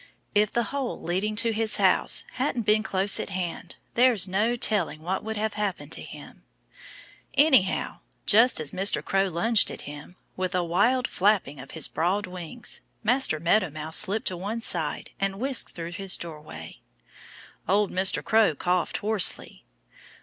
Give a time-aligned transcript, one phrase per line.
[0.33, 5.03] If the hole leading to his home hadn't been close at hand there's no telling
[5.03, 6.41] what would have happened to him.
[7.35, 9.05] Anyhow, just as Mr.
[9.05, 13.97] Crow lunged at him, with a wild flapping of his broad wings, Master Meadow Mouse
[13.97, 16.79] slipped to one side and whisked through his doorway.
[17.69, 18.23] Old Mr.
[18.23, 19.63] Crow coughed hoarsely.